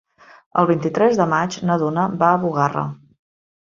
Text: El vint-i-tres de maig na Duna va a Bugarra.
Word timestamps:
El 0.61 0.67
vint-i-tres 0.71 1.21
de 1.21 1.29
maig 1.35 1.59
na 1.69 1.79
Duna 1.85 2.09
va 2.25 2.35
a 2.35 2.43
Bugarra. 2.47 2.91